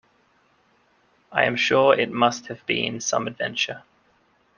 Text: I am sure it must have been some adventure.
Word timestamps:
I 1.31 1.43
am 1.45 1.55
sure 1.55 1.93
it 1.93 2.11
must 2.11 2.47
have 2.47 2.65
been 2.65 3.01
some 3.01 3.27
adventure. 3.27 3.83